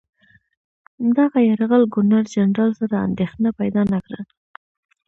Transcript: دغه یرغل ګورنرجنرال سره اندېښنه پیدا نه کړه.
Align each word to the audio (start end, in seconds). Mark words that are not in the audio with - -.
دغه 1.17 1.39
یرغل 1.49 1.83
ګورنرجنرال 1.93 2.71
سره 2.79 2.95
اندېښنه 3.07 3.49
پیدا 3.59 3.81
نه 3.93 3.99
کړه. 4.05 4.21